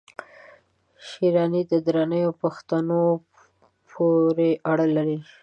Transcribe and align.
شېراني 1.07 1.61
د 1.71 1.73
درانیو 1.85 2.31
پښتنو 2.41 3.01
پوري 3.91 4.51
اړه 4.71 4.87
لري 4.95 5.17